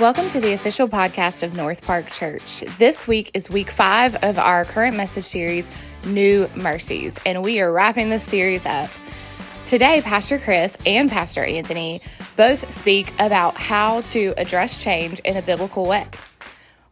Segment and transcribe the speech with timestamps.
[0.00, 2.62] Welcome to the official podcast of North Park Church.
[2.78, 5.70] This week is week five of our current message series,
[6.04, 8.90] New Mercies, and we are wrapping this series up.
[9.64, 12.00] Today, Pastor Chris and Pastor Anthony
[12.34, 16.08] both speak about how to address change in a biblical way.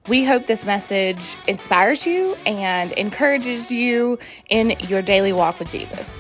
[0.07, 6.17] We hope this message inspires you and encourages you in your daily walk with Jesus.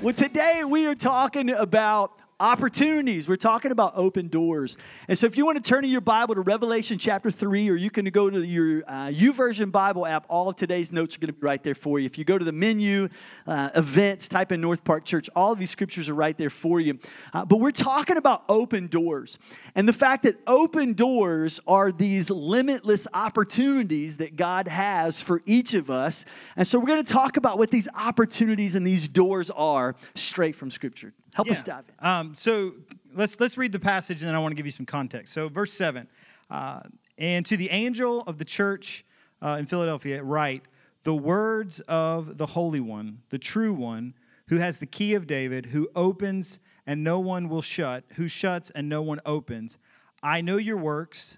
[0.00, 3.26] Well, today we are talking about opportunities.
[3.28, 4.76] We're talking about open doors.
[5.08, 7.76] And so if you want to turn in your Bible to Revelation chapter 3, or
[7.76, 11.28] you can go to your uh, YouVersion Bible app, all of today's notes are going
[11.28, 12.06] to be right there for you.
[12.06, 13.08] If you go to the menu,
[13.46, 16.78] uh, events, type in North Park Church, all of these scriptures are right there for
[16.78, 16.98] you.
[17.32, 19.38] Uh, but we're talking about open doors
[19.74, 25.74] and the fact that open doors are these limitless opportunities that God has for each
[25.74, 26.26] of us.
[26.56, 30.54] And so we're going to talk about what these opportunities and these doors are straight
[30.54, 31.14] from Scripture.
[31.36, 31.52] Help Yeah.
[31.52, 32.06] us dive in.
[32.06, 32.72] Um, so
[33.14, 35.32] let's let's read the passage, and then I want to give you some context.
[35.34, 36.08] So verse seven,
[36.50, 36.80] uh,
[37.18, 39.04] and to the angel of the church
[39.42, 40.64] uh, in Philadelphia, write
[41.02, 44.14] the words of the Holy One, the true One,
[44.48, 48.70] who has the key of David, who opens and no one will shut, who shuts
[48.70, 49.76] and no one opens.
[50.22, 51.36] I know your works.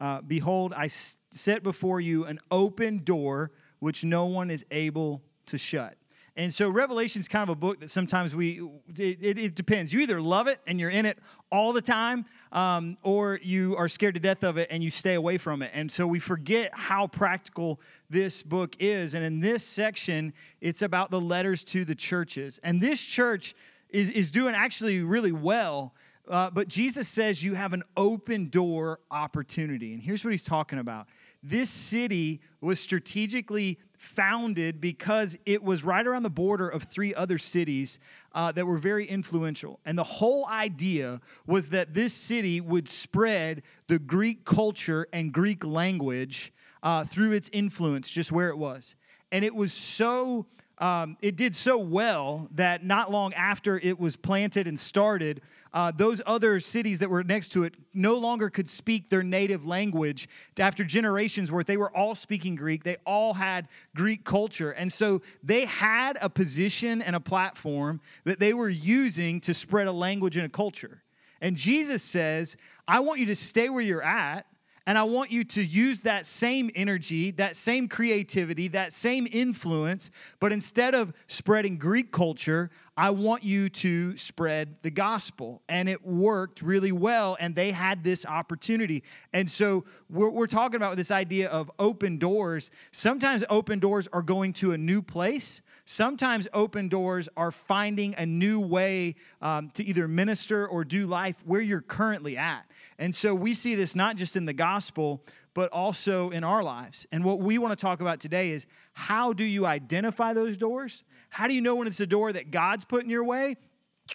[0.00, 3.50] Uh, Behold, I set before you an open door
[3.80, 5.96] which no one is able to shut.
[6.38, 8.62] And so Revelation is kind of a book that sometimes we,
[8.96, 9.92] it, it, it depends.
[9.92, 11.18] You either love it and you're in it
[11.50, 15.14] all the time, um, or you are scared to death of it and you stay
[15.14, 15.72] away from it.
[15.74, 19.14] And so we forget how practical this book is.
[19.14, 22.60] And in this section, it's about the letters to the churches.
[22.62, 23.56] And this church
[23.90, 25.92] is, is doing actually really well.
[26.28, 29.94] Uh, but Jesus says you have an open door opportunity.
[29.94, 31.08] And here's what he's talking about
[31.42, 37.38] this city was strategically founded because it was right around the border of three other
[37.38, 37.98] cities
[38.32, 39.80] uh, that were very influential.
[39.84, 45.64] And the whole idea was that this city would spread the Greek culture and Greek
[45.64, 48.94] language uh, through its influence, just where it was.
[49.30, 50.46] And it was so
[50.78, 55.40] um, it did so well that not long after it was planted and started,
[55.72, 59.66] uh, those other cities that were next to it no longer could speak their native
[59.66, 60.28] language
[60.58, 61.66] after generations worth.
[61.66, 64.70] They were all speaking Greek, they all had Greek culture.
[64.70, 69.88] And so they had a position and a platform that they were using to spread
[69.88, 71.02] a language and a culture.
[71.40, 72.56] And Jesus says,
[72.86, 74.46] I want you to stay where you're at.
[74.88, 80.10] And I want you to use that same energy, that same creativity, that same influence,
[80.40, 85.60] but instead of spreading Greek culture, I want you to spread the gospel.
[85.68, 89.04] And it worked really well, and they had this opportunity.
[89.34, 92.70] And so we're, we're talking about this idea of open doors.
[92.90, 95.60] Sometimes open doors are going to a new place.
[95.84, 101.42] Sometimes open doors are finding a new way um, to either minister or do life
[101.44, 102.64] where you're currently at.
[102.98, 107.06] And so we see this not just in the gospel, but also in our lives.
[107.12, 111.04] And what we want to talk about today is how do you identify those doors?
[111.30, 113.56] How do you know when it's a door that God's put in your way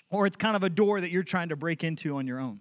[0.10, 2.60] or it's kind of a door that you're trying to break into on your own?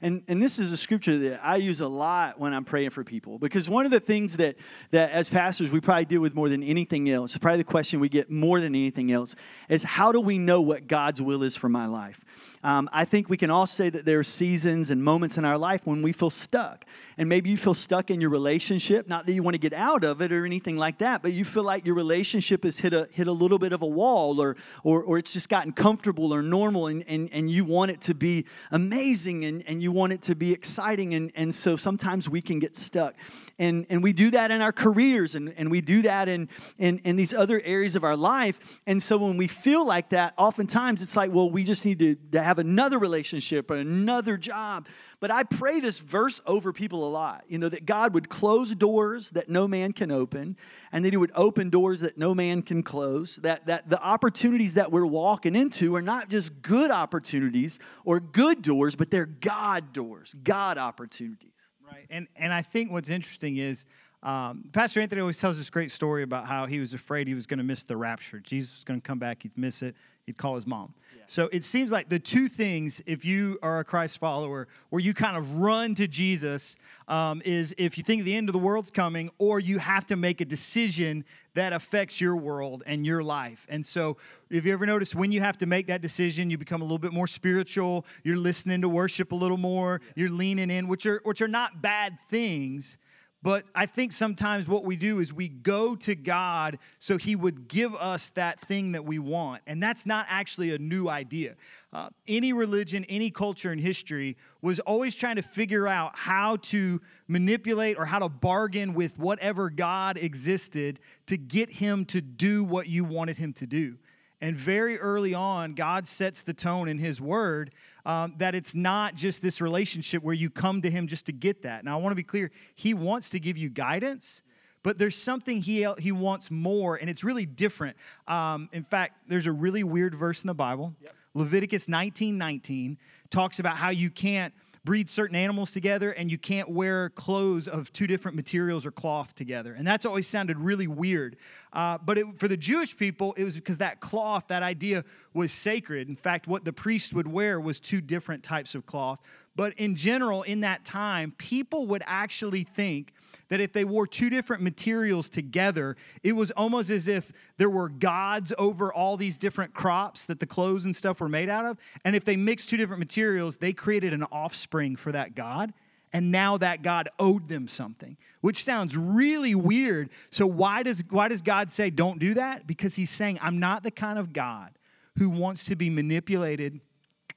[0.00, 3.04] And, and this is a scripture that I use a lot when I'm praying for
[3.04, 4.56] people because one of the things that,
[4.90, 8.08] that as pastors we probably deal with more than anything else, probably the question we
[8.08, 9.34] get more than anything else,
[9.68, 12.24] is how do we know what God's will is for my life?
[12.64, 15.58] Um, I think we can all say that there are seasons and moments in our
[15.58, 16.84] life when we feel stuck.
[17.18, 20.04] And maybe you feel stuck in your relationship, not that you want to get out
[20.04, 23.08] of it or anything like that, but you feel like your relationship has hit a,
[23.12, 26.40] hit a little bit of a wall or, or, or it's just gotten comfortable or
[26.40, 30.22] normal and, and, and you want it to be amazing and, and you want it
[30.22, 31.14] to be exciting.
[31.14, 33.14] And, and so sometimes we can get stuck.
[33.58, 36.48] And, and we do that in our careers and, and we do that in,
[36.78, 38.80] in, in these other areas of our life.
[38.86, 42.16] And so when we feel like that, oftentimes it's like, well, we just need to,
[42.32, 44.86] to have another relationship or another job.
[45.20, 48.74] But I pray this verse over people a lot, you know, that God would close
[48.74, 50.56] doors that no man can open,
[50.90, 53.36] and that He would open doors that no man can close.
[53.36, 58.62] That, that the opportunities that we're walking into are not just good opportunities or good
[58.62, 61.70] doors, but they're God doors, God opportunities.
[61.86, 62.06] Right.
[62.08, 63.84] And and I think what's interesting is
[64.22, 67.46] um, Pastor Anthony always tells this great story about how he was afraid he was
[67.46, 68.38] going to miss the rapture.
[68.38, 70.94] Jesus was going to come back, he'd miss it, he'd call his mom.
[71.26, 75.14] So it seems like the two things, if you are a Christ follower, where you
[75.14, 76.76] kind of run to Jesus,
[77.08, 80.16] um, is if you think the end of the world's coming, or you have to
[80.16, 83.66] make a decision that affects your world and your life.
[83.70, 84.16] And so,
[84.50, 86.98] if you ever notice when you have to make that decision, you become a little
[86.98, 88.04] bit more spiritual.
[88.24, 90.00] You're listening to worship a little more.
[90.14, 92.98] You're leaning in, which are which are not bad things.
[93.42, 97.66] But I think sometimes what we do is we go to God so He would
[97.66, 99.62] give us that thing that we want.
[99.66, 101.56] And that's not actually a new idea.
[101.92, 107.00] Uh, any religion, any culture in history was always trying to figure out how to
[107.26, 112.86] manipulate or how to bargain with whatever God existed to get Him to do what
[112.86, 113.98] you wanted Him to do.
[114.42, 117.70] And very early on, God sets the tone in His Word
[118.04, 121.62] um, that it's not just this relationship where you come to Him just to get
[121.62, 121.84] that.
[121.84, 124.42] Now, I want to be clear He wants to give you guidance,
[124.82, 127.96] but there's something He, he wants more, and it's really different.
[128.26, 130.92] Um, in fact, there's a really weird verse in the Bible.
[131.00, 131.14] Yep.
[131.34, 132.98] Leviticus 19 19
[133.30, 134.52] talks about how you can't
[134.84, 139.34] breed certain animals together and you can't wear clothes of two different materials or cloth
[139.34, 139.74] together.
[139.74, 141.36] And that's always sounded really weird.
[141.72, 145.52] Uh, but it, for the Jewish people, it was because that cloth, that idea was
[145.52, 146.08] sacred.
[146.08, 149.20] In fact, what the priest would wear was two different types of cloth.
[149.54, 153.12] But in general, in that time, people would actually think
[153.48, 157.88] that if they wore two different materials together, it was almost as if there were
[157.88, 161.78] gods over all these different crops that the clothes and stuff were made out of.
[162.04, 165.72] And if they mixed two different materials, they created an offspring for that god.
[166.12, 170.10] And now that God owed them something, which sounds really weird.
[170.30, 172.66] So why does why does God say don't do that?
[172.66, 174.72] Because he's saying I'm not the kind of God
[175.16, 176.80] who wants to be manipulated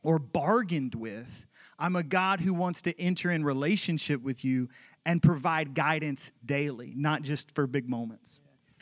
[0.04, 1.46] or bargained with.
[1.78, 4.70] I'm a God who wants to enter in relationship with you
[5.06, 8.40] and provide guidance daily, not just for big moments.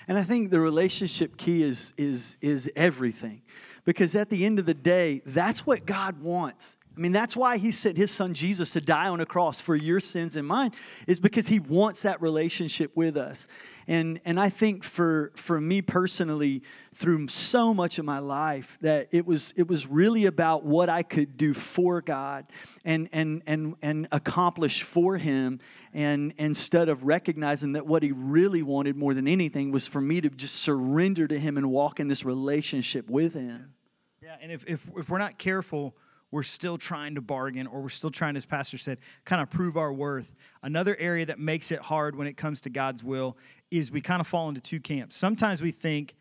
[0.08, 3.42] And I think the relationship key is, is, is everything.
[3.86, 6.78] Because at the end of the day, that's what God wants.
[6.96, 9.76] I mean, that's why he sent his son Jesus to die on a cross for
[9.76, 10.72] your sins and mine,
[11.08, 13.48] is because he wants that relationship with us.
[13.88, 16.62] And, and I think for, for me personally,
[16.94, 21.02] through so much of my life, that it was, it was really about what I
[21.02, 22.46] could do for God
[22.86, 25.60] and, and, and, and accomplish for him.
[25.94, 30.22] And instead of recognizing that what he really wanted more than anything was for me
[30.22, 33.74] to just surrender to him and walk in this relationship with him.
[34.22, 35.96] Yeah, and if, if, if we're not careful,
[36.34, 39.78] we're still trying to bargain or we're still trying, as Pastor said, kind of prove
[39.78, 40.34] our worth.
[40.64, 43.38] Another area that makes it hard when it comes to God's will
[43.70, 45.16] is we kind of fall into two camps.
[45.16, 46.16] Sometimes we think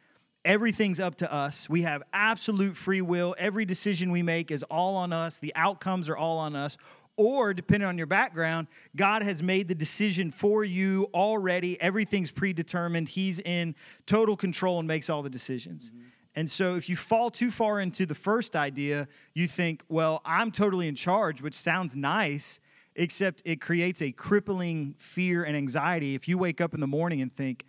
[0.45, 4.97] everything's up to us, we have absolute free will, every decision we make is all
[4.97, 6.77] on us, the outcomes are all on us.
[7.17, 11.81] Or, depending on your background, God has made the decision for you already.
[11.81, 13.11] Everything's predetermined.
[13.11, 13.75] He's in
[14.07, 15.91] total control and makes all the decisions.
[15.91, 16.09] Mm-hmm.
[16.35, 20.51] And so if you fall too far into the first idea, you think, well, I'm
[20.51, 22.59] totally in charge, which sounds nice,
[22.97, 27.21] except it creates a crippling fear and anxiety if you wake up in the morning
[27.21, 27.65] and think,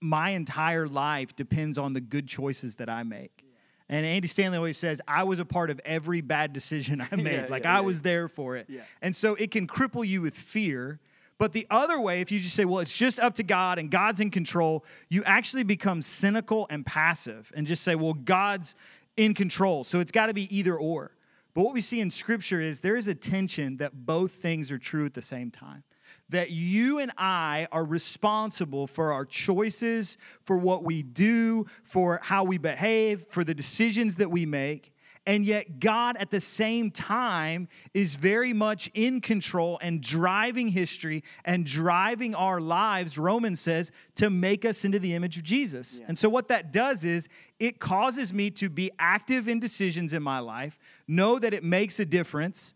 [0.00, 3.42] my entire life depends on the good choices that I make.
[3.42, 3.96] Yeah.
[3.96, 7.32] And Andy Stanley always says, I was a part of every bad decision I made.
[7.32, 8.68] yeah, like yeah, I was there for it.
[9.00, 11.00] And so it can cripple you with fear
[11.38, 13.90] but the other way, if you just say, well, it's just up to God and
[13.90, 18.74] God's in control, you actually become cynical and passive and just say, well, God's
[19.16, 19.84] in control.
[19.84, 21.12] So it's got to be either or.
[21.54, 24.78] But what we see in Scripture is there is a tension that both things are
[24.78, 25.84] true at the same time.
[26.30, 32.44] That you and I are responsible for our choices, for what we do, for how
[32.44, 34.93] we behave, for the decisions that we make.
[35.26, 41.24] And yet, God at the same time is very much in control and driving history
[41.46, 46.00] and driving our lives, Romans says, to make us into the image of Jesus.
[46.00, 46.06] Yeah.
[46.08, 47.28] And so, what that does is
[47.58, 50.78] it causes me to be active in decisions in my life,
[51.08, 52.74] know that it makes a difference,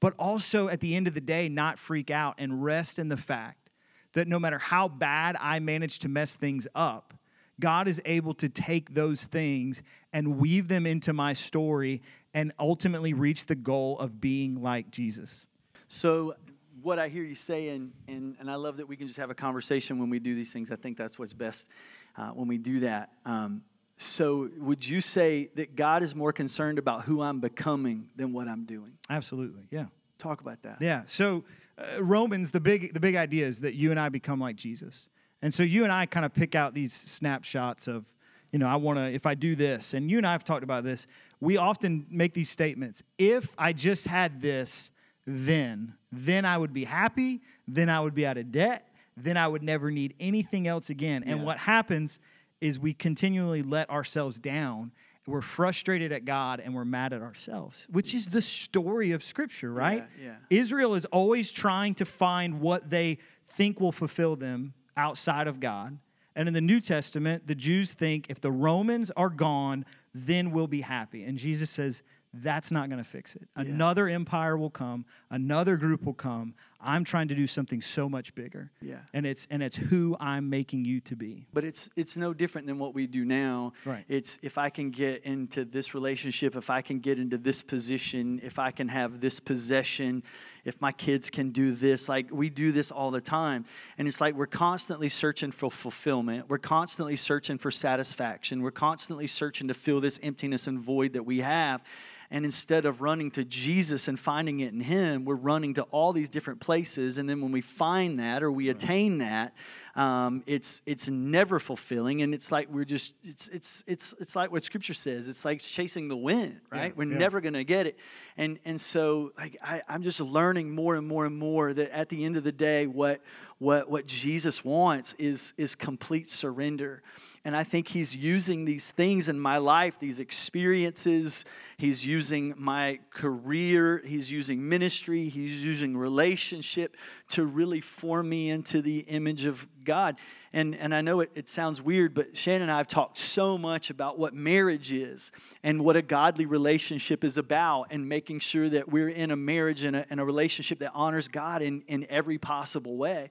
[0.00, 3.18] but also at the end of the day, not freak out and rest in the
[3.18, 3.70] fact
[4.14, 7.12] that no matter how bad I manage to mess things up,
[7.60, 12.02] God is able to take those things and weave them into my story
[12.34, 15.46] and ultimately reach the goal of being like Jesus.
[15.88, 16.34] So,
[16.82, 19.34] what I hear you saying, and, and I love that we can just have a
[19.34, 20.72] conversation when we do these things.
[20.72, 21.68] I think that's what's best
[22.16, 23.10] uh, when we do that.
[23.26, 23.62] Um,
[23.96, 28.48] so, would you say that God is more concerned about who I'm becoming than what
[28.48, 28.92] I'm doing?
[29.10, 29.86] Absolutely, yeah.
[30.16, 30.78] Talk about that.
[30.80, 31.02] Yeah.
[31.04, 31.44] So,
[31.76, 35.10] uh, Romans, the big the big idea is that you and I become like Jesus.
[35.42, 38.04] And so you and I kind of pick out these snapshots of,
[38.52, 40.64] you know, I want to, if I do this, and you and I have talked
[40.64, 41.06] about this,
[41.40, 43.02] we often make these statements.
[43.18, 44.90] If I just had this,
[45.26, 49.48] then, then I would be happy, then I would be out of debt, then I
[49.48, 51.22] would never need anything else again.
[51.24, 52.18] And what happens
[52.60, 54.92] is we continually let ourselves down.
[55.26, 59.72] We're frustrated at God and we're mad at ourselves, which is the story of Scripture,
[59.72, 60.04] right?
[60.20, 60.36] Yeah, yeah.
[60.50, 65.98] Israel is always trying to find what they think will fulfill them outside of God.
[66.36, 70.68] And in the New Testament, the Jews think if the Romans are gone, then we'll
[70.68, 71.24] be happy.
[71.24, 72.02] And Jesus says,
[72.32, 73.48] that's not going to fix it.
[73.56, 76.54] Another empire will come, another group will come.
[76.82, 78.70] I'm trying to do something so much bigger.
[78.80, 78.96] Yeah.
[79.12, 81.46] And it's and it's who I'm making you to be.
[81.52, 83.72] But it's it's no different than what we do now.
[83.84, 84.04] Right.
[84.08, 88.40] It's if I can get into this relationship, if I can get into this position,
[88.42, 90.22] if I can have this possession,
[90.64, 93.64] if my kids can do this, like we do this all the time.
[93.98, 96.48] And it's like we're constantly searching for fulfillment.
[96.48, 98.62] We're constantly searching for satisfaction.
[98.62, 101.82] We're constantly searching to fill this emptiness and void that we have.
[102.30, 106.12] And instead of running to Jesus and finding it in Him, we're running to all
[106.12, 107.18] these different places.
[107.18, 109.52] And then when we find that or we attain that,
[110.00, 112.22] um, it's it's never fulfilling.
[112.22, 115.28] And it's like we're just it's it's it's it's like what Scripture says.
[115.28, 116.86] It's like chasing the wind, right?
[116.86, 117.18] Yeah, we're yeah.
[117.18, 117.98] never gonna get it.
[118.38, 122.08] And and so like I, I'm just learning more and more and more that at
[122.08, 123.20] the end of the day, what
[123.58, 127.02] what what Jesus wants is is complete surrender.
[127.42, 131.46] And I think he's using these things in my life, these experiences.
[131.78, 134.02] He's using my career.
[134.04, 135.30] He's using ministry.
[135.30, 136.96] He's using relationship
[137.30, 140.16] to really form me into the image of God.
[140.52, 143.56] And, and I know it, it sounds weird, but Shannon and I have talked so
[143.56, 145.30] much about what marriage is
[145.62, 149.84] and what a godly relationship is about, and making sure that we're in a marriage
[149.84, 153.30] and a, and a relationship that honors God in, in every possible way.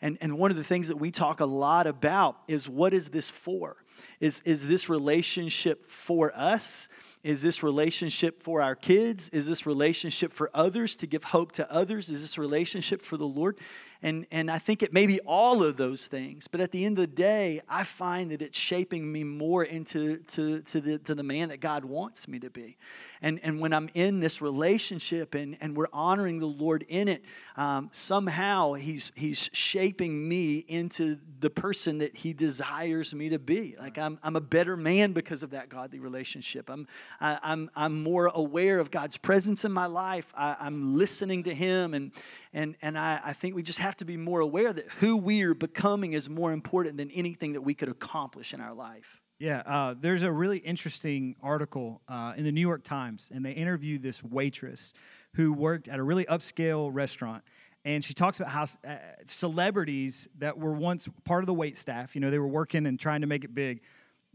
[0.00, 3.10] And, and one of the things that we talk a lot about is what is
[3.10, 3.76] this for?
[4.20, 6.88] Is, is this relationship for us?
[7.22, 9.28] Is this relationship for our kids?
[9.28, 12.10] Is this relationship for others to give hope to others?
[12.10, 13.58] Is this relationship for the Lord?
[14.02, 16.98] And, and I think it may be all of those things, but at the end
[16.98, 21.14] of the day, I find that it's shaping me more into to, to, the, to
[21.14, 22.78] the man that God wants me to be.
[23.20, 27.22] And, and when I'm in this relationship and, and we're honoring the Lord in it,
[27.56, 33.74] um, somehow he's, he's shaping me into the person that He desires me to be.
[33.78, 36.70] Like I'm, I'm a better man because of that godly relationship.
[36.70, 36.86] I'm,
[37.20, 40.32] I, I'm, I'm more aware of God's presence in my life.
[40.36, 42.12] I, I'm listening to Him, and,
[42.52, 45.42] and, and I, I think we just have to be more aware that who we
[45.42, 49.20] are becoming is more important than anything that we could accomplish in our life.
[49.38, 53.52] Yeah, uh, there's a really interesting article uh, in the New York Times, and they
[53.52, 54.92] interviewed this waitress
[55.34, 57.42] who worked at a really upscale restaurant.
[57.84, 62.14] And she talks about how uh, celebrities that were once part of the wait staff,
[62.14, 63.80] you know, they were working and trying to make it big,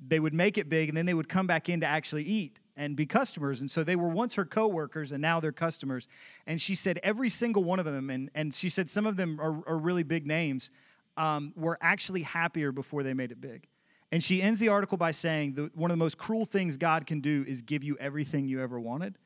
[0.03, 2.59] they would make it big and then they would come back in to actually eat
[2.77, 3.61] and be customers.
[3.61, 6.07] And so they were once her coworkers and now they're customers.
[6.45, 9.39] And she said every single one of them, and, and she said some of them
[9.39, 10.71] are, are really big names,
[11.17, 13.67] um, were actually happier before they made it big.
[14.11, 17.05] And she ends the article by saying the, one of the most cruel things God
[17.05, 19.17] can do is give you everything you ever wanted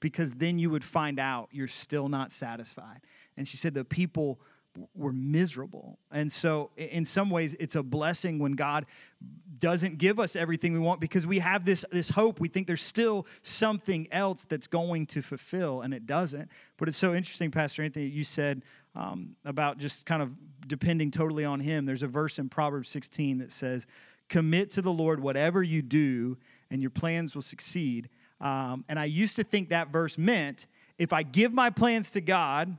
[0.00, 3.00] because then you would find out you're still not satisfied.
[3.36, 4.40] And she said the people
[4.94, 5.98] were miserable.
[6.10, 8.86] And so, in some ways, it's a blessing when God
[9.58, 12.40] doesn't give us everything we want because we have this, this hope.
[12.40, 16.48] We think there's still something else that's going to fulfill, and it doesn't.
[16.76, 18.62] But it's so interesting, Pastor Anthony, you said
[18.94, 20.34] um, about just kind of
[20.66, 21.86] depending totally on Him.
[21.86, 23.86] There's a verse in Proverbs 16 that says,
[24.28, 26.36] Commit to the Lord whatever you do,
[26.70, 28.08] and your plans will succeed.
[28.40, 30.66] Um, and I used to think that verse meant
[30.98, 32.76] if I give my plans to God,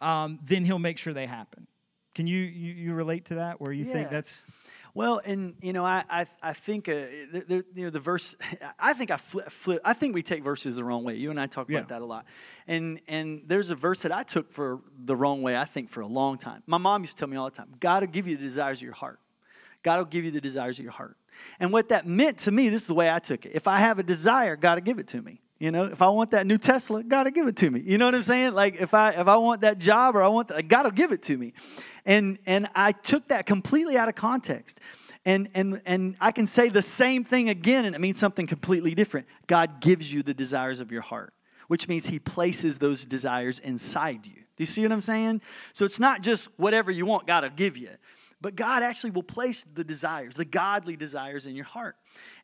[0.00, 1.66] um, then He'll make sure they happen.
[2.14, 4.44] Can you, you, you relate to that where you think that's.
[4.92, 6.92] Well, and you know, I I, I think uh,
[7.32, 8.34] the, the, you know the verse.
[8.80, 9.80] I think I flip, flip.
[9.84, 11.14] I think we take verses the wrong way.
[11.14, 11.78] You and I talk Yeah.
[11.78, 12.26] about that a lot.
[12.66, 15.56] And and there's a verse that I took for the wrong way.
[15.56, 16.64] I think for a long time.
[16.66, 18.78] My mom used to tell me all the time, "God will give you the desires
[18.78, 19.20] of your heart.
[19.84, 21.16] God will give you the desires of your heart."
[21.60, 23.52] And what that meant to me, this is the way I took it.
[23.54, 25.40] If I have a desire, God will give it to me.
[25.60, 27.82] You know, if I want that new Tesla, God will give it to me.
[27.84, 28.54] You know what I'm saying?
[28.54, 31.12] Like if I if I want that job or I want that, God will give
[31.12, 31.52] it to me.
[32.06, 34.80] And and I took that completely out of context.
[35.26, 38.94] And and and I can say the same thing again and it means something completely
[38.94, 39.26] different.
[39.48, 41.34] God gives you the desires of your heart,
[41.68, 44.36] which means he places those desires inside you.
[44.60, 45.42] Do you see what I'm saying?
[45.74, 47.90] So it's not just whatever you want God will give you.
[48.42, 51.96] But God actually will place the desires, the godly desires in your heart.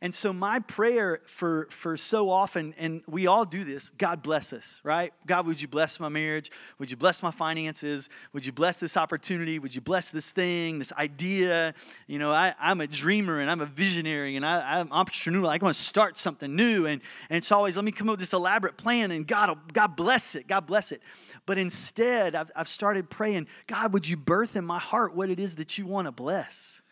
[0.02, 4.52] And so my prayer for for so often, and we all do this, God bless
[4.52, 5.12] us, right?
[5.26, 6.50] God, would you bless my marriage?
[6.78, 8.10] Would you bless my finances?
[8.34, 9.58] Would you bless this opportunity?
[9.58, 11.74] Would you bless this thing, this idea?
[12.06, 15.48] You know, I, I'm a dreamer and I'm a visionary and I, I'm entrepreneurial.
[15.48, 16.84] I want to start something new.
[16.84, 17.00] And,
[17.30, 20.34] and it's always, let me come up with this elaborate plan and God, God bless
[20.34, 20.46] it.
[20.46, 21.00] God bless it.
[21.46, 25.40] But instead, I've, I've started praying, God, would you birth in my heart what it
[25.40, 26.82] is that you want to bless?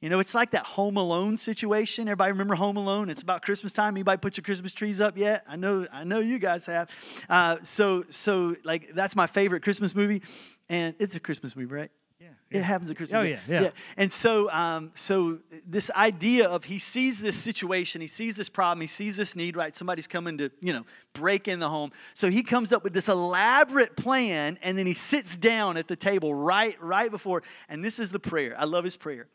[0.00, 2.06] You know, it's like that Home Alone situation.
[2.06, 3.10] Everybody remember Home Alone?
[3.10, 3.94] It's about Christmas time.
[3.94, 5.42] Anybody put your Christmas trees up yet?
[5.48, 6.88] I know, I know you guys have.
[7.28, 10.22] Uh, so, so like that's my favorite Christmas movie,
[10.68, 11.90] and it's a Christmas movie, right?
[12.20, 12.28] Yeah.
[12.50, 13.18] It happens at Christmas.
[13.18, 13.70] Oh, yeah, yeah, yeah.
[13.96, 18.80] And so, um, so this idea of he sees this situation, he sees this problem,
[18.80, 19.56] he sees this need.
[19.56, 20.84] Right, somebody's coming to you know
[21.18, 21.92] break in the home.
[22.14, 25.96] So he comes up with this elaborate plan, and then he sits down at the
[25.96, 27.42] table right right before.
[27.68, 28.54] And this is the prayer.
[28.58, 29.28] I love his prayer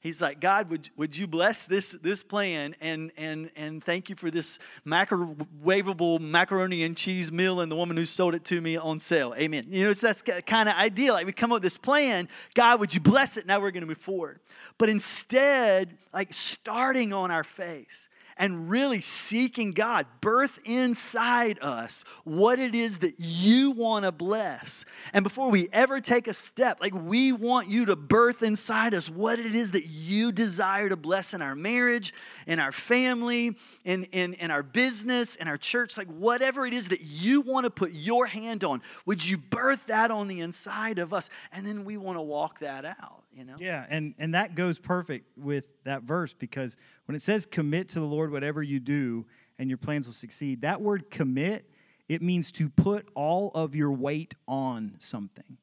[0.00, 4.16] he's like, God, would, would you bless this, this plan and, and, and thank you
[4.16, 8.76] for this microwavable macaroni and cheese meal and the woman who sold it to me
[8.76, 9.34] on sale.
[9.36, 9.66] Amen.
[9.68, 11.12] You know, it's that's kind of idea.
[11.12, 13.46] Like we come up with this plan, God, would you bless it?
[13.46, 14.40] Now we're going to move forward.
[14.78, 18.08] But instead, like starting on our face,
[18.40, 24.86] and really seeking God, birth inside us what it is that you want to bless.
[25.12, 29.10] And before we ever take a step, like we want you to birth inside us
[29.10, 32.14] what it is that you desire to bless in our marriage,
[32.46, 36.88] in our family, in, in, in our business, in our church, like whatever it is
[36.88, 40.98] that you want to put your hand on, would you birth that on the inside
[40.98, 41.28] of us?
[41.52, 43.54] And then we want to walk that out you know?
[43.58, 48.00] Yeah, and, and that goes perfect with that verse because when it says commit to
[48.00, 49.26] the Lord whatever you do
[49.58, 51.70] and your plans will succeed, that word commit,
[52.08, 55.58] it means to put all of your weight on something.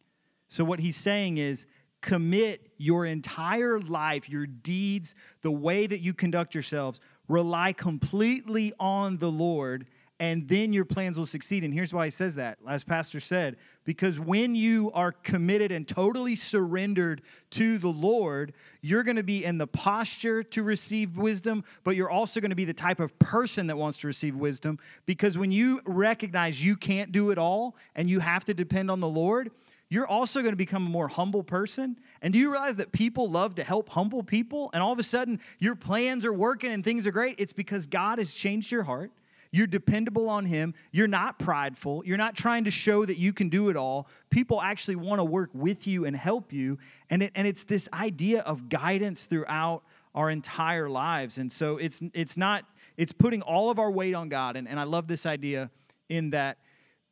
[0.48, 1.68] So what he's saying is
[2.02, 9.18] commit your entire life, your deeds, the way that you conduct yourselves, rely completely on
[9.18, 9.88] the Lord
[10.20, 11.64] and then your plans will succeed.
[11.64, 15.88] And here's why he says that, as Pastor said, because when you are committed and
[15.88, 17.22] totally surrendered
[17.52, 22.10] to the Lord, you're going to be in the posture to receive wisdom, but you're
[22.10, 24.80] also going to be the type of person that wants to receive wisdom.
[25.06, 29.00] Because when you recognize you can't do it all and you have to depend on
[29.00, 29.52] the Lord,
[29.90, 31.98] you're also going to become a more humble person.
[32.22, 34.72] And do you realize that people love to help humble people?
[34.74, 37.36] And all of a sudden, your plans are working and things are great?
[37.38, 39.12] It's because God has changed your heart.
[39.52, 40.74] You're dependable on Him.
[40.92, 42.04] You're not prideful.
[42.06, 44.08] You're not trying to show that you can do it all.
[44.30, 46.78] People actually want to work with you and help you.
[47.10, 51.38] And, it, and it's this idea of guidance throughout our entire lives.
[51.38, 52.66] And so it's, it's not,
[52.98, 54.56] it's putting all of our weight on God.
[54.56, 55.70] And, and I love this idea
[56.10, 56.58] in that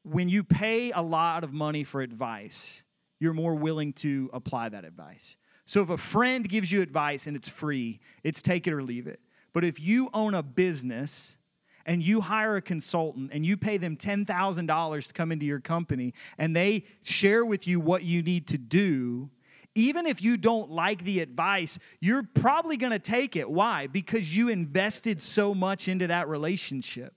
[0.03, 2.83] when you pay a lot of money for advice,
[3.19, 5.37] you're more willing to apply that advice.
[5.65, 9.07] So if a friend gives you advice and it's free, it's take it or leave
[9.07, 9.19] it.
[9.53, 11.37] But if you own a business,
[11.85, 16.13] and you hire a consultant and you pay them $10,000 to come into your company
[16.37, 19.29] and they share with you what you need to do,
[19.75, 23.49] even if you don't like the advice, you're probably going to take it.
[23.49, 23.87] Why?
[23.87, 27.13] Because you invested so much into that relationship.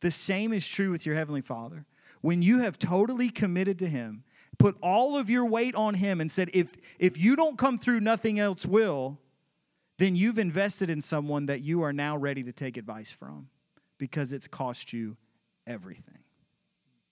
[0.00, 1.86] The same is true with your Heavenly Father.
[2.20, 4.24] When you have totally committed to Him,
[4.58, 8.00] put all of your weight on Him, and said, if, if you don't come through,
[8.00, 9.18] nothing else will,
[9.96, 13.48] then you've invested in someone that you are now ready to take advice from
[13.98, 15.16] because it's cost you
[15.66, 16.18] everything.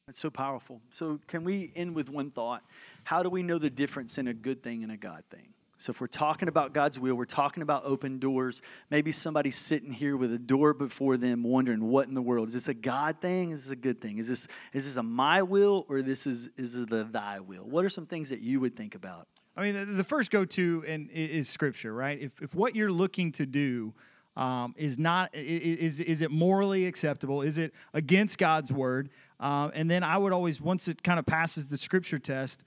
[0.06, 0.82] That's so powerful.
[0.90, 2.62] So, can we end with one thought?
[3.04, 5.54] How do we know the difference in a good thing and a God thing?
[5.78, 8.60] So, if we're talking about God's will, we're talking about open doors.
[8.90, 12.54] Maybe somebody's sitting here with a door before them, wondering what in the world is
[12.54, 13.52] this a God thing?
[13.52, 14.18] Is this a good thing?
[14.18, 17.64] Is this is this a my will or this is is it a thy will?
[17.64, 19.26] What are some things that you would think about?
[19.56, 22.20] I mean, the first go to and is Scripture, right?
[22.20, 23.94] If if what you're looking to do
[24.36, 27.42] um, is not is is it morally acceptable?
[27.42, 29.10] Is it against God's word?
[29.38, 32.64] Uh, and then I would always once it kind of passes the scripture test,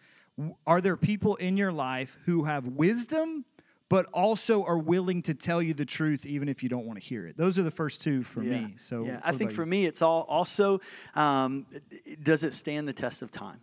[0.66, 3.46] are there people in your life who have wisdom?
[3.90, 7.06] But also are willing to tell you the truth even if you don't want to
[7.06, 7.38] hear it.
[7.38, 8.60] Those are the first two for yeah.
[8.60, 8.76] me.
[8.78, 10.82] So yeah, I think for me, it's all also
[11.16, 11.66] um,
[12.22, 13.62] does it stand the test of time?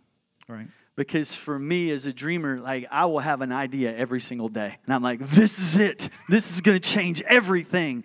[0.49, 4.47] Right because for me as a dreamer like i will have an idea every single
[4.47, 4.77] day.
[4.85, 6.09] And i'm like this is it.
[6.29, 8.03] This is going to change everything.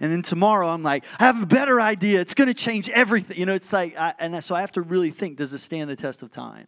[0.00, 2.20] And then tomorrow i'm like i have a better idea.
[2.20, 3.36] It's going to change everything.
[3.36, 5.90] You know it's like I, and so i have to really think does it stand
[5.90, 6.66] the test of time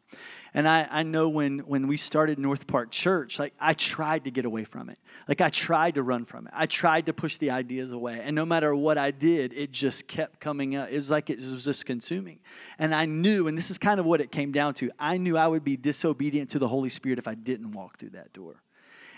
[0.55, 4.31] and I, I know when, when we started North Park Church, like I tried to
[4.31, 4.99] get away from it.
[5.27, 6.53] Like I tried to run from it.
[6.55, 8.21] I tried to push the ideas away.
[8.23, 10.91] And no matter what I did, it just kept coming up.
[10.91, 12.41] It was like it was just consuming.
[12.79, 15.39] And I knew, and this is kind of what it came down to, I knew
[15.39, 18.63] I would be disobedient to the Holy Spirit if I didn't walk through that door.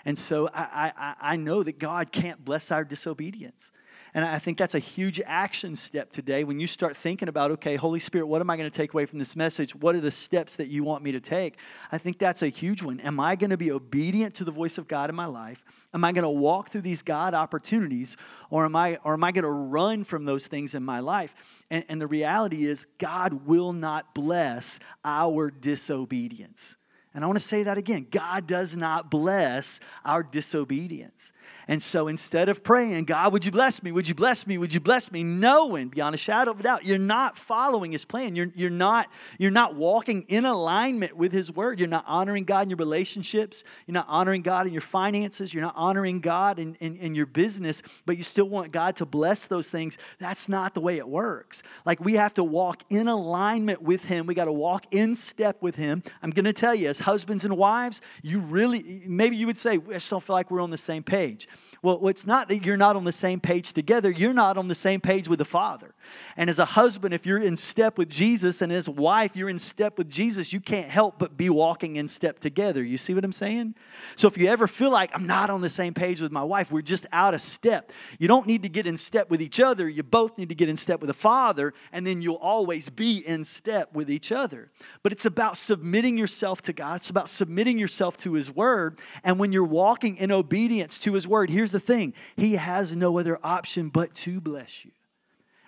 [0.05, 3.73] And so I, I, I know that God can't bless our disobedience.
[4.17, 7.75] And I think that's a huge action step today when you start thinking about, okay,
[7.75, 9.75] Holy Spirit, what am I going to take away from this message?
[9.75, 11.57] What are the steps that you want me to take?
[11.91, 13.01] I think that's a huge one.
[13.01, 15.65] Am I going to be obedient to the voice of God in my life?
[15.93, 18.17] Am I going to walk through these God opportunities?
[18.51, 21.35] Or am I, or am I going to run from those things in my life?
[21.69, 26.77] And, and the reality is, God will not bless our disobedience.
[27.15, 31.33] And I want to say that again God does not bless our disobedience.
[31.67, 33.91] And so instead of praying, God, would you bless me?
[33.91, 34.59] Would you bless me?
[34.59, 35.23] Would you bless me?
[35.23, 38.37] Knowing beyond a shadow of a doubt, you're not following his plan.
[38.37, 41.79] You're, you're, not, you're not walking in alignment with his word.
[41.79, 43.65] You're not honoring God in your relationships.
[43.87, 45.55] You're not honoring God in your finances.
[45.55, 49.07] You're not honoring God in, in, in your business, but you still want God to
[49.07, 49.97] bless those things.
[50.19, 51.63] That's not the way it works.
[51.87, 54.27] Like we have to walk in alignment with him.
[54.27, 56.03] We got to walk in step with him.
[56.23, 59.79] I'm going to tell you, as husbands and wives, you really, maybe you would say,
[59.93, 61.49] I still feel like we're on the same page.
[61.85, 64.75] Well, it's not that you're not on the same page together, you're not on the
[64.75, 65.95] same page with the Father.
[66.35, 69.51] And as a husband, if you're in step with Jesus, and as a wife, you're
[69.51, 72.83] in step with Jesus, you can't help but be walking in step together.
[72.83, 73.75] You see what I'm saying?
[74.17, 76.73] So if you ever feel like I'm not on the same page with my wife,
[76.73, 79.87] we're just out of step, you don't need to get in step with each other.
[79.87, 83.19] You both need to get in step with the Father, and then you'll always be
[83.19, 84.71] in step with each other.
[85.03, 89.01] But it's about submitting yourself to God, it's about submitting yourself to His Word.
[89.23, 93.19] And when you're walking in obedience to His Word, here's the thing He has no
[93.19, 94.93] other option but to bless you.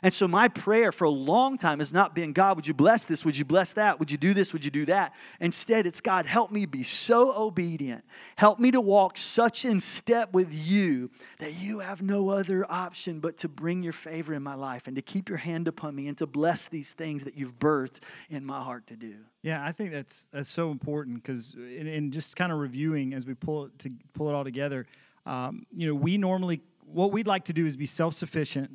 [0.02, 3.06] And so, my prayer for a long time has not been, God, would you bless
[3.06, 3.24] this?
[3.24, 3.98] Would you bless that?
[3.98, 4.52] Would you do this?
[4.52, 5.14] Would you do that?
[5.40, 8.04] Instead, it's God, help me be so obedient.
[8.36, 13.20] Help me to walk such in step with you that you have no other option
[13.20, 16.08] but to bring your favor in my life and to keep your hand upon me
[16.08, 19.16] and to bless these things that you've birthed in my heart to do.
[19.42, 23.26] Yeah, I think that's that's so important because in, in, just kind of reviewing as
[23.26, 24.86] we pull it to pull it all together,
[25.26, 28.70] um, you know, we normally, what we'd like to do is be self sufficient.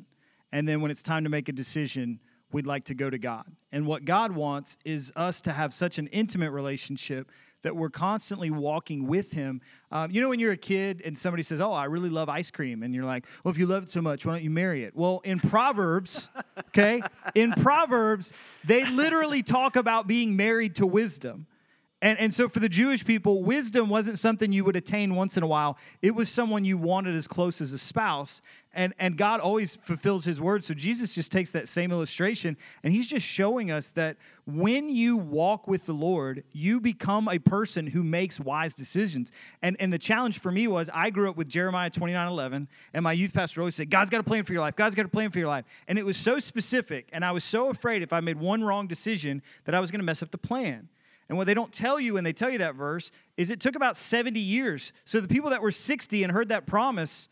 [0.52, 2.20] And then when it's time to make a decision,
[2.52, 3.46] we'd like to go to God.
[3.72, 7.30] And what God wants is us to have such an intimate relationship
[7.62, 9.60] that we're constantly walking with Him.
[9.90, 12.50] Um, you know, when you're a kid and somebody says, Oh, I really love ice
[12.50, 12.82] cream.
[12.82, 14.94] And you're like, Well, if you love it so much, why don't you marry it?
[14.94, 16.28] Well, in Proverbs,
[16.68, 17.00] okay,
[17.34, 18.32] in Proverbs,
[18.64, 21.46] they literally talk about being married to wisdom.
[22.02, 25.44] And, and so for the Jewish people, wisdom wasn't something you would attain once in
[25.44, 25.78] a while.
[26.02, 28.42] It was someone you wanted as close as a spouse.
[28.74, 30.64] And, and God always fulfills his word.
[30.64, 35.16] So Jesus just takes that same illustration and he's just showing us that when you
[35.16, 39.30] walk with the Lord, you become a person who makes wise decisions.
[39.62, 43.04] And, and the challenge for me was I grew up with Jeremiah 29 11, and
[43.04, 44.74] my youth pastor always said, God's got a plan for your life.
[44.74, 45.66] God's got a plan for your life.
[45.86, 47.08] And it was so specific.
[47.12, 50.00] And I was so afraid if I made one wrong decision that I was going
[50.00, 50.88] to mess up the plan.
[51.28, 53.74] And what they don't tell you when they tell you that verse is it took
[53.76, 54.92] about 70 years.
[55.04, 57.28] So the people that were 60 and heard that promise,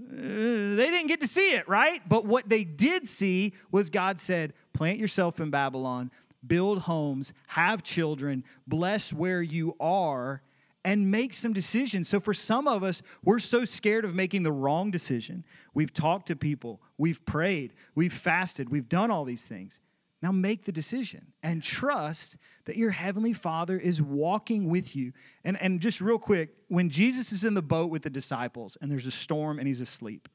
[0.00, 2.06] uh, they didn't get to see it, right?
[2.08, 6.10] But what they did see was God said, plant yourself in Babylon,
[6.46, 10.42] build homes, have children, bless where you are,
[10.84, 12.08] and make some decisions.
[12.08, 15.44] So, for some of us, we're so scared of making the wrong decision.
[15.74, 19.80] We've talked to people, we've prayed, we've fasted, we've done all these things.
[20.26, 25.12] Now make the decision and trust that your heavenly Father is walking with you.
[25.44, 28.90] And, and just real quick, when Jesus is in the boat with the disciples and
[28.90, 30.28] there's a storm and he's asleep,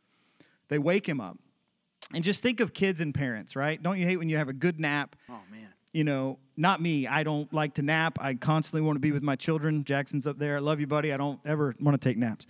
[0.69, 1.38] they wake him up.
[2.13, 3.84] And just think of kids and parents, right?
[3.84, 5.17] Don't you hate when you have a good nap?
[5.30, 5.67] Oh, man.
[5.91, 7.06] You know, not me.
[7.06, 8.17] I don't like to nap.
[8.21, 9.84] I constantly want to be with my children.
[9.84, 10.56] Jackson's up there.
[10.56, 11.12] I love you, buddy.
[11.12, 12.47] I don't ever want to take naps.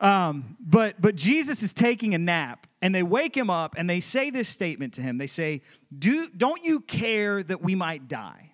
[0.00, 4.00] Um, but but Jesus is taking a nap, and they wake him up, and they
[4.00, 5.18] say this statement to him.
[5.18, 5.62] They say,
[5.96, 8.52] "Do don't you care that we might die?"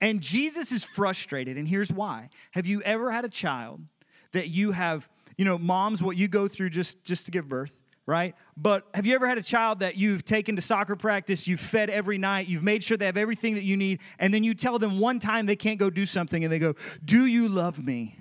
[0.00, 2.28] And Jesus is frustrated, and here's why.
[2.52, 3.80] Have you ever had a child
[4.32, 7.78] that you have, you know, mom's what you go through just just to give birth,
[8.04, 8.34] right?
[8.56, 11.88] But have you ever had a child that you've taken to soccer practice, you've fed
[11.88, 14.78] every night, you've made sure they have everything that you need, and then you tell
[14.78, 16.74] them one time they can't go do something, and they go,
[17.04, 18.18] "Do you love me?"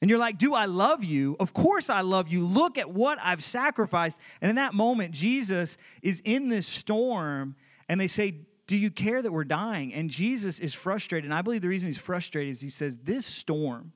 [0.00, 1.36] And you're like, Do I love you?
[1.40, 2.44] Of course I love you.
[2.44, 4.20] Look at what I've sacrificed.
[4.40, 7.56] And in that moment, Jesus is in this storm,
[7.88, 8.34] and they say,
[8.66, 9.94] Do you care that we're dying?
[9.94, 11.24] And Jesus is frustrated.
[11.24, 13.92] And I believe the reason he's frustrated is he says, This storm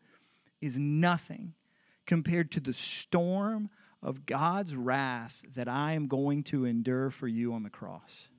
[0.61, 1.55] is nothing
[2.07, 3.71] compared to the storm
[4.03, 8.31] of God's wrath that I am going to endure for you on the cross.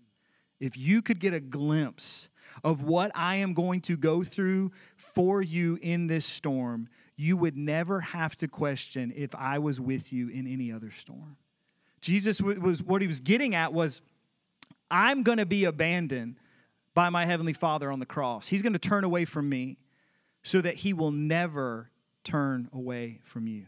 [0.60, 2.30] If you could get a glimpse
[2.64, 7.58] of what I am going to go through for you in this storm, you would
[7.58, 11.38] never have to question if I was with you in any other storm.
[12.02, 14.02] Jesus was what he was getting at was
[14.90, 16.38] I'm going to be abandoned
[16.94, 18.48] by my heavenly Father on the cross.
[18.48, 19.78] He's going to turn away from me
[20.44, 21.92] so that he will never
[22.24, 23.68] turn away from you.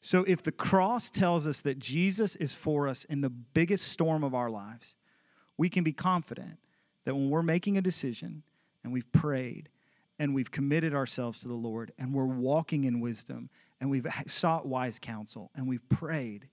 [0.00, 4.22] So if the cross tells us that Jesus is for us in the biggest storm
[4.22, 4.96] of our lives,
[5.56, 6.58] we can be confident
[7.04, 8.42] that when we're making a decision
[8.82, 9.68] and we've prayed
[10.18, 14.66] and we've committed ourselves to the Lord and we're walking in wisdom and we've sought
[14.66, 16.48] wise counsel and we've prayed,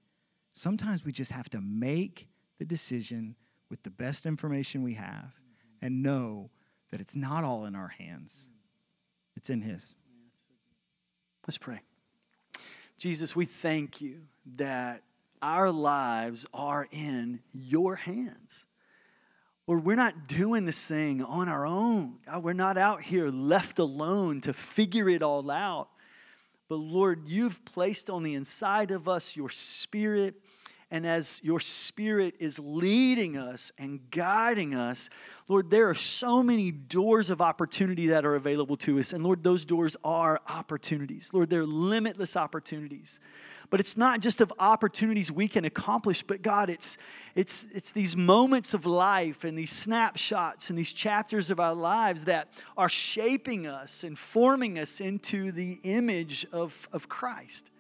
[0.54, 3.36] sometimes we just have to make the decision
[3.70, 5.34] with the best information we have
[5.82, 6.50] and know
[6.92, 8.50] that it's not all in our hands.
[9.36, 9.96] it's in His.
[11.48, 11.82] Let's pray.
[12.98, 14.24] Jesus, we thank you
[14.58, 15.02] that
[15.42, 18.68] our lives are in your hands.
[19.68, 22.18] Lord, we're not doing this thing on our own.
[22.26, 25.90] God, we're not out here left alone to figure it all out.
[26.68, 30.36] But Lord, you've placed on the inside of us your spirit.
[30.90, 35.10] And as your spirit is leading us and guiding us,
[35.48, 39.14] Lord, there are so many doors of opportunity that are available to us.
[39.14, 41.34] And Lord, those doors are opportunities.
[41.34, 43.22] Lord, they're limitless opportunities.
[43.72, 46.98] But it's not just of opportunities we can accomplish, but God, it's,
[47.36, 52.26] it's, it's these moments of life and these snapshots and these chapters of our lives
[52.26, 57.71] that are shaping us and forming us into the image of, of Christ.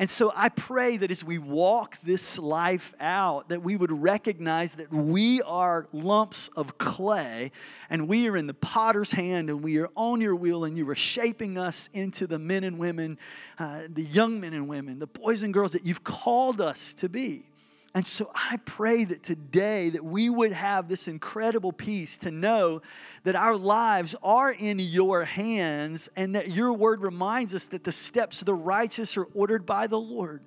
[0.00, 4.72] And so I pray that as we walk this life out, that we would recognize
[4.76, 7.52] that we are lumps of clay
[7.90, 10.88] and we are in the potter's hand and we are on your wheel and you
[10.88, 13.18] are shaping us into the men and women,
[13.58, 17.10] uh, the young men and women, the boys and girls that you've called us to
[17.10, 17.50] be.
[17.92, 22.82] And so I pray that today that we would have this incredible peace to know
[23.24, 27.92] that our lives are in your hands and that your word reminds us that the
[27.92, 30.42] steps of the righteous are ordered by the Lord.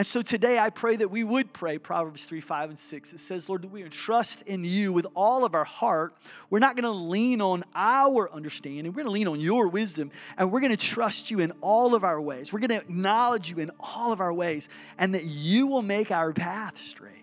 [0.00, 3.12] And so today I pray that we would pray Proverbs 3, 5, and 6.
[3.12, 6.14] It says, Lord, that we trust in you with all of our heart.
[6.48, 8.86] We're not going to lean on our understanding.
[8.86, 10.10] We're going to lean on your wisdom.
[10.38, 12.50] And we're going to trust you in all of our ways.
[12.50, 14.70] We're going to acknowledge you in all of our ways.
[14.96, 17.19] And that you will make our path straight.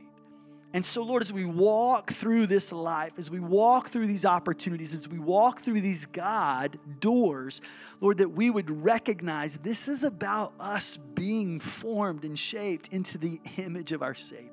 [0.74, 4.94] And so, Lord, as we walk through this life, as we walk through these opportunities,
[4.94, 7.62] as we walk through these God doors,
[8.02, 13.40] Lord, that we would recognize this is about us being formed and shaped into the
[13.58, 14.52] image of our Savior.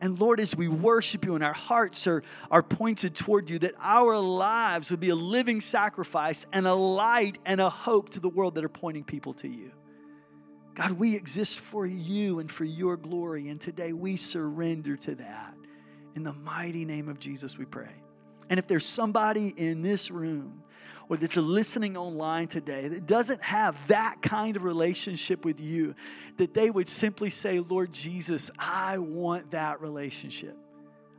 [0.00, 3.74] And Lord, as we worship you and our hearts are, are pointed toward you, that
[3.80, 8.28] our lives would be a living sacrifice and a light and a hope to the
[8.28, 9.72] world that are pointing people to you.
[10.78, 13.48] God, we exist for you and for your glory.
[13.48, 15.54] And today we surrender to that.
[16.14, 17.90] In the mighty name of Jesus, we pray.
[18.48, 20.62] And if there's somebody in this room
[21.08, 25.96] or that's listening online today that doesn't have that kind of relationship with you,
[26.36, 30.56] that they would simply say, Lord Jesus, I want that relationship.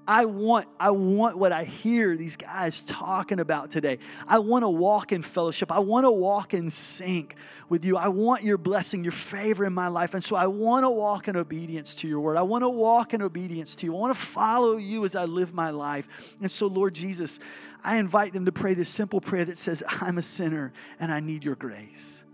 [0.09, 3.99] I want, I want what I hear these guys talking about today.
[4.27, 5.71] I want to walk in fellowship.
[5.71, 7.35] I want to walk in sync
[7.69, 7.95] with you.
[7.95, 10.15] I want your blessing, your favor in my life.
[10.15, 12.37] And so I want to walk in obedience to your word.
[12.37, 13.95] I want to walk in obedience to you.
[13.95, 16.35] I want to follow you as I live my life.
[16.41, 17.39] And so, Lord Jesus,
[17.83, 21.19] I invite them to pray this simple prayer that says, I'm a sinner and I
[21.19, 22.25] need your grace.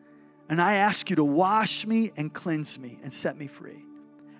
[0.47, 3.83] And I ask you to wash me and cleanse me and set me free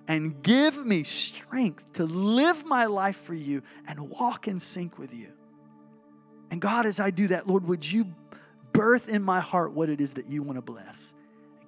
[0.08, 5.12] and give me strength to live my life for you and walk in sync with
[5.12, 5.32] you.
[6.50, 8.06] And God, as I do that, Lord, would you
[8.72, 11.12] birth in my heart what it is that you want to bless?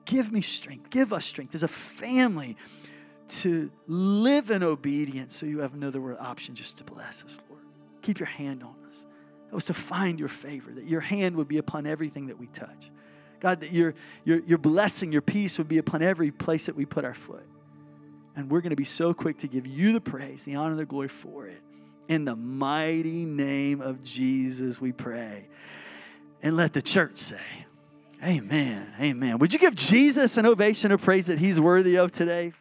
[0.05, 0.90] Give me strength.
[0.90, 2.57] Give us strength as a family
[3.29, 7.62] to live in obedience so you have no other option just to bless us, Lord.
[8.03, 9.07] Keep your hand on us.
[9.48, 12.46] Help us to find your favor, that your hand would be upon everything that we
[12.48, 12.90] touch.
[13.40, 16.85] God, that your, your, your blessing, your peace would be upon every place that we
[16.85, 17.46] put our foot.
[18.38, 20.87] And we're going to be so quick to give you the praise, the honor, the
[20.87, 21.61] glory for it.
[22.07, 25.48] In the mighty name of Jesus, we pray.
[26.40, 27.66] And let the church say,
[28.24, 28.92] Amen.
[29.01, 29.38] Amen.
[29.38, 32.53] Would you give Jesus an ovation of praise that he's worthy of today?